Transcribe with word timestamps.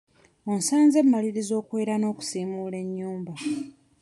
Onsanze 0.51 0.97
mmalirizza 1.03 1.53
okwera 1.61 1.93
n'okusiimuula 1.97 2.77
ennyumba. 2.83 3.33